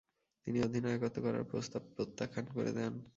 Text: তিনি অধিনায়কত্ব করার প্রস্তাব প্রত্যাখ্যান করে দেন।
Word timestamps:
তিনি 0.47 0.57
অধিনায়কত্ব 0.61 1.17
করার 1.21 1.43
প্রস্তাব 1.43 1.81
প্রত্যাখ্যান 1.95 2.45
করে 2.55 2.71
দেন। 2.71 2.93